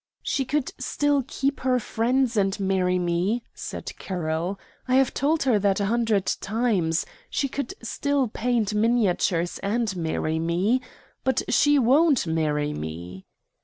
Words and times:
"She 0.23 0.45
could 0.45 0.71
still 0.79 1.23
keep 1.27 1.59
her 1.59 1.79
friends, 1.79 2.35
and 2.35 2.59
marry 2.59 2.97
me," 2.97 3.43
said 3.53 3.95
Carroll; 3.99 4.59
"I 4.87 4.95
have 4.95 5.13
told 5.13 5.43
her 5.43 5.59
that 5.59 5.79
a 5.79 5.85
hundred 5.85 6.25
times. 6.41 7.05
She 7.29 7.47
could 7.47 7.75
still 7.83 8.27
paint 8.27 8.73
miniatures 8.73 9.59
and 9.59 9.95
marry 9.95 10.39
me. 10.39 10.81
But 11.23 11.43
she 11.53 11.77
won't 11.77 12.25
marry 12.25 12.73
me." 12.73 13.27